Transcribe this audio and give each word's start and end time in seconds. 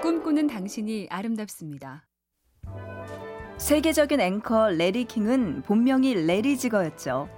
꿈꾸는 0.00 0.46
당신이 0.46 1.08
아름답습니다. 1.10 2.04
세계적인 3.56 4.20
앵커 4.20 4.68
래리 4.68 5.04
킹은 5.04 5.62
본명이 5.62 6.14
래리 6.26 6.58
자이거였죠. 6.58 7.28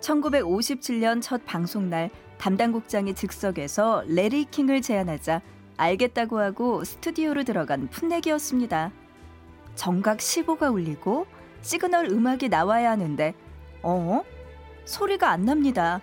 1957년 0.00 1.22
첫 1.22 1.44
방송 1.46 1.88
날 1.88 2.10
담당 2.38 2.72
국장이 2.72 3.14
즉석에서 3.14 4.02
래리 4.08 4.44
킹을 4.44 4.82
제안하자 4.82 5.40
알겠다고 5.76 6.40
하고 6.40 6.82
스튜디오로 6.84 7.44
들어간 7.44 7.88
풋내기였습니다. 7.88 8.90
정각 9.76 10.18
시보가 10.18 10.72
울리고 10.72 11.26
시그널 11.62 12.06
음악이 12.06 12.48
나와야 12.48 12.90
하는데 12.90 13.32
어? 13.82 14.22
소리가 14.84 15.30
안 15.30 15.44
납니다. 15.44 16.00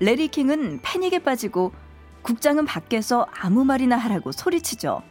래리 0.00 0.28
킹은 0.28 0.80
패닉에 0.82 1.20
빠지고 1.20 1.72
국장은 2.22 2.66
밖에서 2.66 3.26
아무 3.32 3.64
말이나 3.64 3.96
하라고 3.96 4.32
소리치죠. 4.32 5.02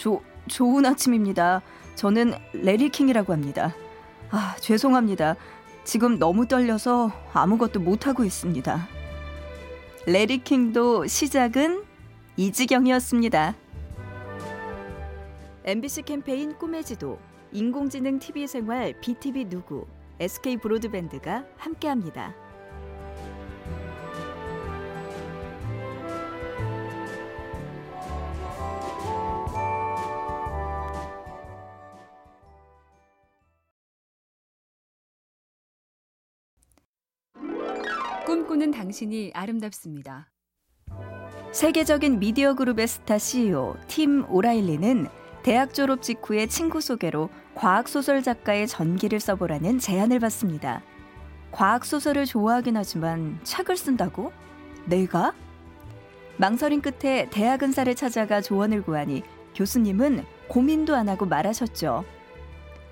조, 0.00 0.22
좋은 0.48 0.86
아침입니다. 0.86 1.60
저는 1.94 2.32
레리 2.54 2.88
킹이라고 2.88 3.34
합니다. 3.34 3.74
아, 4.30 4.56
죄송합니다. 4.58 5.36
지금 5.84 6.18
너무 6.18 6.48
떨려서 6.48 7.12
아무것도 7.34 7.80
못하고 7.80 8.24
있습니다. 8.24 8.88
레리 10.06 10.38
킹도 10.38 11.06
시작은 11.06 11.84
이 12.38 12.50
지경이었습니다. 12.50 13.54
MBC 15.64 16.02
캠페인 16.02 16.56
꿈의 16.56 16.82
지도, 16.82 17.18
인공지능 17.52 18.18
TV 18.18 18.46
생활 18.46 18.98
BTV 19.02 19.50
누구, 19.50 19.86
SK 20.18 20.56
브로드밴드가 20.56 21.44
함께합니다. 21.58 22.34
꿈꾸는 38.30 38.70
당신이 38.70 39.32
아름답습니다. 39.34 40.30
세계적인 41.50 42.20
미디어 42.20 42.54
그룹의 42.54 42.86
스타 42.86 43.18
CEO 43.18 43.74
팀 43.88 44.24
오라일리는 44.28 45.08
대학 45.42 45.74
졸업 45.74 46.00
직후에 46.00 46.46
친구 46.46 46.80
소개로 46.80 47.28
과학 47.56 47.88
소설 47.88 48.22
작가의 48.22 48.68
전기를 48.68 49.18
써보라는 49.18 49.80
제안을 49.80 50.20
받습니다. 50.20 50.80
과학 51.50 51.84
소설을 51.84 52.24
좋아하긴 52.24 52.76
하지만 52.76 53.40
책을 53.42 53.76
쓴다고? 53.76 54.30
내가? 54.84 55.34
망설임 56.36 56.82
끝에 56.82 57.28
대학 57.30 57.64
은사를 57.64 57.92
찾아가 57.96 58.40
조언을 58.40 58.82
구하니 58.82 59.24
교수님은 59.56 60.24
고민도 60.46 60.94
안 60.94 61.08
하고 61.08 61.26
말하셨죠. 61.26 62.04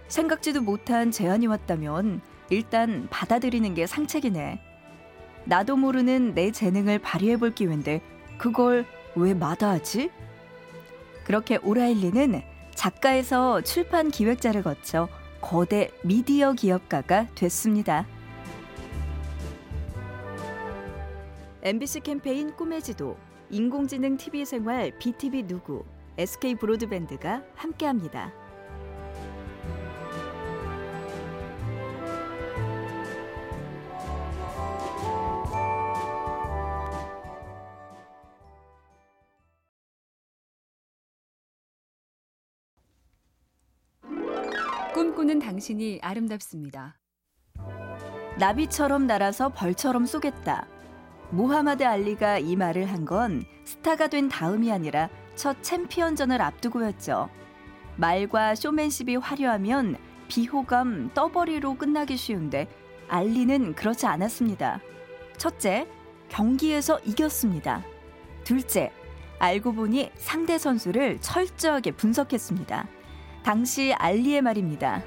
생각지도 0.08 0.62
못한 0.62 1.12
제안이 1.12 1.47
왔다면 1.47 2.23
일단 2.50 3.06
받아들이는 3.08 3.75
게 3.75 3.86
상책이네. 3.86 4.67
나도 5.44 5.77
모르는 5.77 6.34
내 6.34 6.50
재능을 6.50 6.98
발휘해 6.98 7.36
볼 7.36 7.55
기회인데 7.55 8.00
그걸 8.36 8.84
왜 9.14 9.34
마다하지? 9.34 10.11
그렇게 11.25 11.58
오라일리는 11.62 12.42
작가에서 12.75 13.61
출판 13.62 14.11
기획자를 14.11 14.62
거쳐 14.62 15.08
거대 15.41 15.91
미디어 16.03 16.53
기업가가 16.53 17.27
됐습니다. 17.34 18.06
MBC 21.62 22.00
캠페인 22.00 22.55
꿈의 22.55 22.83
지도, 22.83 23.17
인공지능 23.50 24.17
TV 24.17 24.45
생활 24.45 24.92
BTV 24.98 25.42
누구, 25.42 25.84
SK 26.17 26.55
브로드밴드가 26.55 27.42
함께합니다. 27.56 28.33
꿈꾸는 44.98 45.39
당신이 45.39 46.01
아름답습니다. 46.03 46.98
나비처럼 48.36 49.07
날아서 49.07 49.51
벌처럼 49.51 50.07
쏘겠다. 50.07 50.67
무하마드 51.31 51.85
알리가 51.85 52.41
이 52.41 52.57
말을 52.57 52.86
한 52.91 53.05
건 53.05 53.45
스타가 53.64 54.09
된 54.09 54.29
다음이 54.29 54.73
아니라 54.73 55.09
첫 55.36 55.63
챔피언전을 55.63 56.42
앞두고였죠. 56.42 57.31
말과 57.95 58.57
쇼맨십이 58.57 59.14
화려하면 59.14 59.98
비호감 60.27 61.13
떠버리로 61.15 61.77
끝나기 61.77 62.17
쉬운데 62.17 62.67
알리는 63.07 63.77
그렇지 63.77 64.05
않았습니다. 64.07 64.80
첫째, 65.36 65.86
경기에서 66.29 66.98
이겼습니다. 67.05 67.85
둘째, 68.42 68.91
알고 69.39 69.75
보니 69.75 70.11
상대 70.17 70.59
선수를 70.59 71.20
철저하게 71.20 71.92
분석했습니다. 71.92 72.98
당시 73.42 73.92
알리의 73.94 74.42
말입니다. 74.42 75.02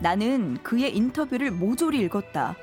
나는 0.00 0.58
그의 0.62 0.96
인터뷰를 0.96 1.50
모조리 1.50 2.00
읽었다. 2.00 2.56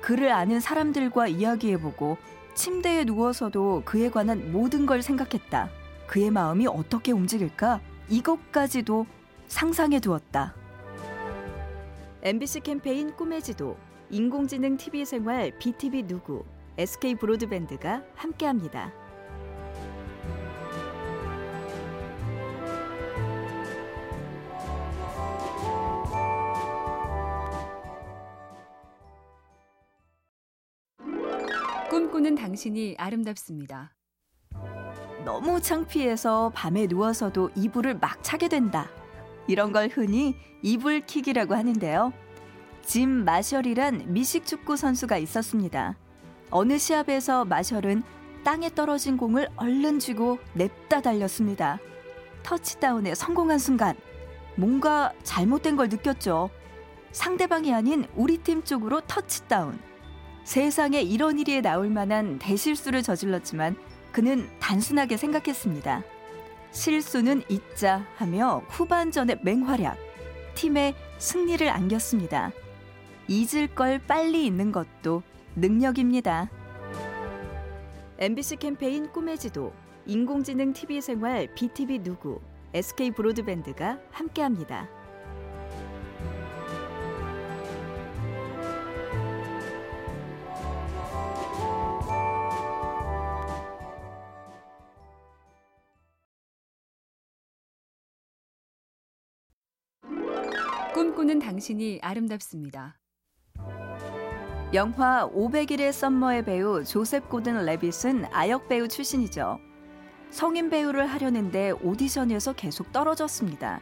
그를 0.00 0.32
아는 0.32 0.60
사람들과 0.60 1.28
이야기해보고 1.28 2.16
침대에 2.54 3.04
누워서도 3.04 3.82
그에 3.84 4.10
관한 4.10 4.52
모든 4.52 4.86
걸 4.86 5.02
생각했다. 5.02 5.70
그의 6.06 6.30
마음이 6.30 6.66
어떻게 6.66 7.12
움직일까? 7.12 7.80
이것까지도 8.08 9.06
상상해 9.46 10.00
두었다. 10.00 10.54
MBC 12.22 12.60
캠페인 12.60 13.14
꿈의 13.14 13.42
지도, 13.42 13.76
인공지능 14.10 14.76
TV 14.76 15.04
생활 15.04 15.52
BTV 15.58 16.04
누구, 16.04 16.44
SK 16.78 17.16
브로드밴드가 17.16 18.02
함께합니다. 18.16 18.92
꿈꾸는 32.08 32.36
당신이 32.36 32.94
아름답습니다. 32.98 33.92
너무 35.26 35.60
창피해서 35.60 36.50
밤에 36.54 36.86
누워서도 36.86 37.50
이불을 37.54 37.98
막 37.98 38.22
차게 38.22 38.48
된다. 38.48 38.88
이런 39.46 39.72
걸 39.72 39.88
흔히 39.88 40.34
이불킥이라고 40.62 41.54
하는데요. 41.54 42.14
짐 42.82 43.10
마셜이란 43.10 44.04
미식 44.14 44.46
축구 44.46 44.76
선수가 44.76 45.18
있었습니다. 45.18 45.96
어느 46.50 46.78
시합에서 46.78 47.44
마셜은 47.44 48.02
땅에 48.42 48.70
떨어진 48.70 49.18
공을 49.18 49.48
얼른 49.56 49.98
쥐고 49.98 50.38
냅다 50.54 51.02
달렸습니다. 51.02 51.78
터치다운에 52.42 53.14
성공한 53.14 53.58
순간 53.58 53.94
뭔가 54.56 55.12
잘못된 55.24 55.76
걸 55.76 55.90
느꼈죠. 55.90 56.48
상대방이 57.12 57.74
아닌 57.74 58.06
우리 58.16 58.38
팀 58.38 58.62
쪽으로 58.62 59.02
터치다운. 59.02 59.78
세상에 60.48 61.02
이런 61.02 61.38
일이 61.38 61.60
나올 61.60 61.90
만한 61.90 62.38
대실수를 62.38 63.02
저질렀지만 63.02 63.76
그는 64.12 64.48
단순하게 64.60 65.18
생각했습니다. 65.18 66.02
실수는 66.70 67.42
잊자 67.50 68.06
하며 68.16 68.62
후반전에 68.68 69.40
맹활약. 69.42 69.98
팀에 70.54 70.94
승리를 71.18 71.68
안겼습니다. 71.68 72.52
잊을 73.28 73.66
걸 73.74 73.98
빨리 73.98 74.46
잊는 74.46 74.72
것도 74.72 75.22
능력입니다. 75.54 76.48
MBC 78.18 78.56
캠페인 78.56 79.12
꿈의 79.12 79.36
지도, 79.36 79.74
인공지능 80.06 80.72
TV 80.72 81.02
생활 81.02 81.46
BTV 81.54 81.98
누구, 81.98 82.40
SK 82.72 83.10
브로드밴드가 83.10 83.98
함께합니다. 84.10 84.88
꿈꾸는 100.94 101.38
당신이 101.38 102.00
아름답습니다. 102.02 102.96
영화 104.74 105.28
500일의 105.30 105.92
썸머의 105.92 106.44
배우 106.44 106.84
조셉 106.84 107.28
고든 107.28 107.64
레빗은 107.64 108.26
아역 108.32 108.68
배우 108.68 108.88
출신이죠. 108.88 109.58
성인 110.30 110.70
배우를 110.70 111.06
하려는데 111.06 111.72
오디션에서 111.82 112.54
계속 112.54 112.92
떨어졌습니다. 112.92 113.80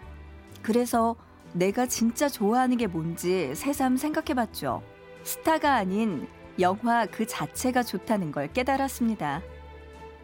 그래서 0.62 1.16
내가 1.52 1.86
진짜 1.86 2.28
좋아하는 2.28 2.76
게 2.76 2.86
뭔지 2.86 3.54
새삼 3.54 3.96
생각해 3.96 4.34
봤죠. 4.34 4.82
스타가 5.22 5.74
아닌 5.74 6.28
영화 6.60 7.06
그 7.06 7.26
자체가 7.26 7.82
좋다는 7.82 8.32
걸 8.32 8.52
깨달았습니다. 8.52 9.42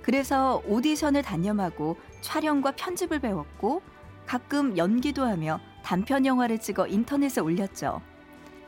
그래서 0.03 0.63
오디션을 0.67 1.23
단념하고 1.23 1.97
촬영과 2.21 2.73
편집을 2.73 3.21
배웠고 3.21 3.83
가끔 4.27 4.77
연기도 4.77 5.25
하며 5.25 5.61
단편 5.83 6.25
영화를 6.27 6.59
찍어 6.59 6.87
인터넷에 6.87 7.41
올렸죠. 7.41 8.01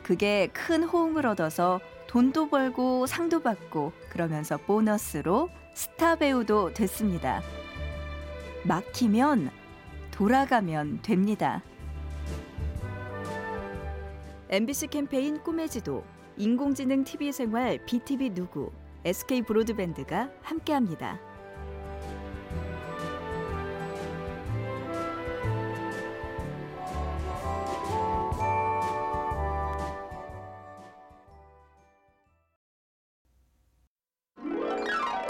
그게 0.03 0.47
큰 0.53 0.83
호응을 0.83 1.25
얻어서 1.25 1.79
돈도 2.07 2.49
벌고 2.49 3.07
상도 3.07 3.41
받고 3.41 3.91
그러면서 4.09 4.57
보너스로 4.57 5.49
스타 5.73 6.15
배우도 6.15 6.73
됐습니다. 6.73 7.41
막히면 8.63 9.49
돌아가면 10.11 11.01
됩니다. 11.01 11.61
MBC 14.49 14.87
캠페인 14.87 15.41
꿈의 15.41 15.69
지도, 15.69 16.03
인공지능 16.37 17.03
TV 17.03 17.31
생활 17.31 17.83
BTV 17.85 18.29
누구, 18.29 18.71
SK 19.03 19.41
브로드밴드가 19.41 20.29
함께합니다. 20.43 21.19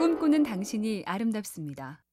꿈꾸는 0.05 0.43
당신이 0.43 1.01
아름답습니다. 1.07 2.03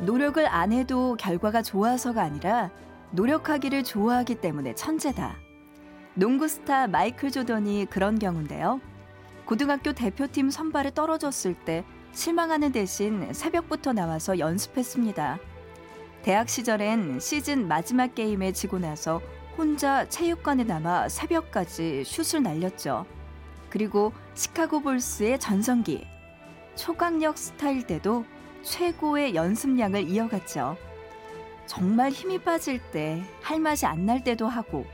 노력을 0.00 0.44
안 0.44 0.72
해도 0.72 1.14
결과가 1.14 1.62
좋아서가 1.62 2.24
아니라 2.24 2.72
노력하기를 3.12 3.84
좋아하기 3.84 4.40
때문에 4.40 4.74
천재다. 4.74 5.36
농구 6.14 6.48
스타 6.48 6.88
마이클 6.88 7.30
조던이 7.30 7.86
그런 7.88 8.18
경우인데요. 8.18 8.80
고등학교 9.44 9.92
대표팀 9.92 10.50
선발에 10.50 10.90
떨어졌을 10.92 11.54
때 11.54 11.84
실망하는 12.10 12.72
대신 12.72 13.32
새벽부터 13.32 13.92
나와서 13.92 14.40
연습했습니다. 14.40 15.38
대학 16.24 16.48
시절엔 16.48 17.20
시즌 17.20 17.68
마지막 17.68 18.16
게임에 18.16 18.50
지고 18.50 18.80
나서 18.80 19.22
혼자 19.56 20.08
체육관에 20.08 20.64
남아 20.64 21.10
새벽까지 21.10 22.02
슛을 22.04 22.42
날렸죠. 22.42 23.06
그리고 23.70 24.12
시카고 24.34 24.80
볼스의 24.80 25.38
전성기. 25.38 26.17
초강력 26.78 27.36
스타일 27.36 27.84
때도 27.84 28.24
최고의 28.62 29.34
연습량을 29.34 30.08
이어갔죠. 30.08 30.76
정말 31.66 32.10
힘이 32.12 32.38
빠질 32.38 32.78
때, 32.92 33.20
할 33.42 33.58
맛이 33.58 33.84
안 33.84 34.06
날 34.06 34.22
때도 34.22 34.46
하고, 34.46 34.86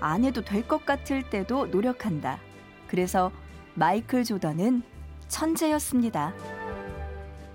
안 0.00 0.24
해도 0.24 0.42
될 0.42 0.66
것 0.66 0.84
같을 0.84 1.22
때도 1.30 1.66
노력한다. 1.68 2.40
그래서 2.88 3.30
마이클 3.74 4.24
조던은 4.24 4.82
천재였습니다. 5.28 6.34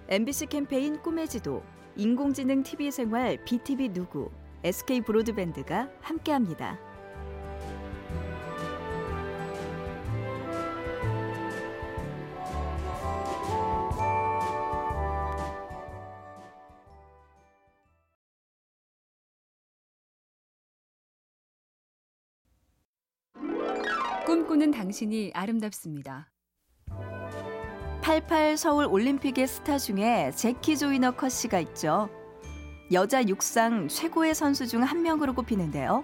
MBC 0.07 0.45
캠페인 0.45 1.01
꿈의 1.01 1.27
지도, 1.27 1.61
인공지능 1.97 2.63
TV 2.63 2.89
생활 2.89 3.37
BTV 3.43 3.89
누구, 3.89 4.31
SK 4.63 5.01
브로드밴드가 5.01 5.89
함께합니다. 6.01 6.79
꿈꾸는 24.27 24.71
당신이 24.71 25.31
아름답습니다. 25.33 26.29
88 28.01 28.57
서울 28.57 28.83
올림픽의 28.83 29.47
스타 29.47 29.77
중에 29.77 30.31
제키 30.35 30.77
조이너 30.77 31.11
컷 31.11 31.29
씨가 31.29 31.61
있죠. 31.61 32.09
여자 32.91 33.25
육상 33.25 33.87
최고의 33.87 34.35
선수 34.35 34.67
중 34.67 34.83
한 34.83 35.01
명으로 35.01 35.33
꼽히는데요. 35.33 36.03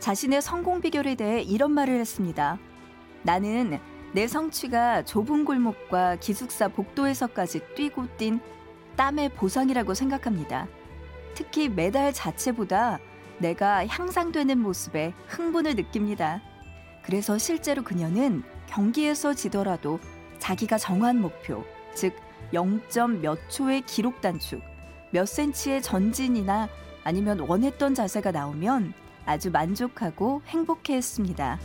자신의 0.00 0.42
성공 0.42 0.82
비결에 0.82 1.14
대해 1.14 1.40
이런 1.40 1.72
말을 1.72 1.98
했습니다. 1.98 2.58
나는 3.22 3.78
내 4.12 4.26
성취가 4.26 5.06
좁은 5.06 5.46
골목과 5.46 6.16
기숙사 6.16 6.68
복도에서까지 6.68 7.60
뛰고 7.74 8.18
뛴 8.18 8.38
땀의 8.96 9.30
보상이라고 9.30 9.94
생각합니다. 9.94 10.68
특히 11.32 11.70
메달 11.70 12.12
자체보다 12.12 12.98
내가 13.38 13.86
향상되는 13.86 14.58
모습에 14.58 15.14
흥분을 15.28 15.74
느낍니다. 15.76 16.42
그래서 17.06 17.38
실제로 17.38 17.82
그녀는 17.82 18.42
경기에서 18.66 19.32
지더라도 19.32 20.00
자기가 20.40 20.76
정한 20.76 21.20
목표, 21.20 21.64
즉 21.94 22.14
0. 22.52 22.80
몇 23.22 23.38
초의 23.48 23.82
기록 23.82 24.20
단축, 24.20 24.60
몇 25.12 25.26
센치의 25.26 25.82
전진이나 25.82 26.68
아니면 27.04 27.38
원했던 27.38 27.94
자세가 27.94 28.32
나오면 28.32 28.92
아주 29.24 29.52
만족하고 29.52 30.42
행복해 30.46 30.94
했습니다. 30.94 31.60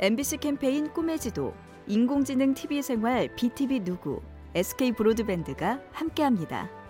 MBC 0.00 0.38
캠페인 0.38 0.92
꿈의 0.92 1.20
지도, 1.20 1.54
인공지능 1.86 2.54
TV 2.54 2.82
생활 2.82 3.32
BTV 3.36 3.84
누구, 3.84 4.20
SK 4.54 4.92
브로드밴드가 4.92 5.80
함께합니다. 5.92 6.81